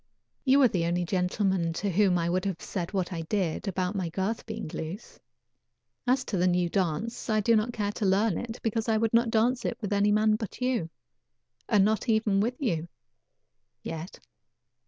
[0.45, 3.93] You are the only gentleman to whom I would have said what I did about
[3.93, 5.19] my girth being loose.
[6.07, 9.13] As to the new dance, I do not care to learn it because I would
[9.13, 10.89] not dance it with any man but you,
[11.69, 12.87] and not even with you
[13.83, 14.19] yet."